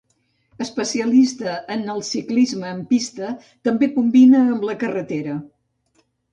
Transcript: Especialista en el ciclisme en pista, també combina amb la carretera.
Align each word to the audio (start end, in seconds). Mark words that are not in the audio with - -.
Especialista 0.65 1.51
en 1.75 1.83
el 1.95 2.01
ciclisme 2.07 2.73
en 2.77 2.81
pista, 2.95 3.31
també 3.69 3.93
combina 4.01 4.43
amb 4.57 4.69
la 4.73 4.79
carretera. 4.87 5.41